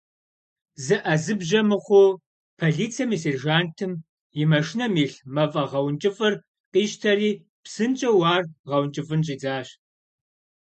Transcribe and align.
ЗыӀэзыбжьэ 0.85 1.61
мыхъуу, 1.69 2.11
полицэм 2.59 3.09
и 3.15 3.17
сержантым 3.23 3.91
и 4.41 4.43
машинэм 4.51 4.93
илъ 5.03 5.17
мафӀэгъэункӀыфӀыр 5.35 6.33
къищтэри, 6.71 7.31
псынщӀэу 7.63 8.21
ар 8.33 8.43
гъэункӀыфӀын 8.69 9.21
щӀидзащ. 9.25 9.67